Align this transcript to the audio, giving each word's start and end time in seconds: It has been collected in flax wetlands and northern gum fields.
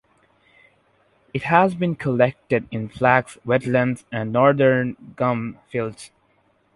It 1.31 1.43
has 1.43 1.75
been 1.75 1.93
collected 1.95 2.67
in 2.71 2.89
flax 2.89 3.37
wetlands 3.45 4.03
and 4.11 4.33
northern 4.33 5.13
gum 5.15 5.59
fields. 5.69 6.09